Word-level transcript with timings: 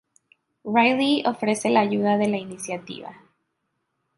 Riley 0.65 1.21
ofrece 1.27 1.69
la 1.69 1.81
ayuda 1.81 2.17
de 2.17 2.27
la 2.27 2.37
Iniciativa. 2.37 3.19